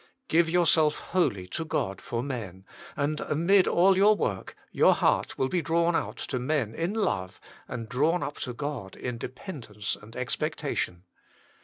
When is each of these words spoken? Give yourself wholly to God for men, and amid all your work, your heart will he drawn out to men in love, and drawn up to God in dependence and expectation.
Give 0.29 0.49
yourself 0.49 0.95
wholly 0.95 1.45
to 1.49 1.63
God 1.63 2.01
for 2.01 2.23
men, 2.23 2.65
and 2.97 3.19
amid 3.19 3.67
all 3.67 3.95
your 3.95 4.15
work, 4.15 4.55
your 4.71 4.95
heart 4.95 5.37
will 5.37 5.51
he 5.51 5.61
drawn 5.61 5.95
out 5.95 6.17
to 6.17 6.39
men 6.39 6.73
in 6.73 6.95
love, 6.95 7.39
and 7.67 7.87
drawn 7.87 8.23
up 8.23 8.37
to 8.37 8.53
God 8.53 8.95
in 8.95 9.19
dependence 9.19 9.95
and 9.95 10.15
expectation. 10.15 11.03